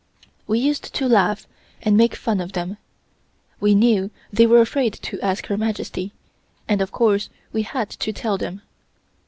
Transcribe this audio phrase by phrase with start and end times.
[0.47, 1.47] We used to laugh
[1.83, 2.77] and make fun of them.
[3.59, 6.11] We knew they were afraid to ask Her Majesty,
[6.67, 8.63] and of course we had to tell them.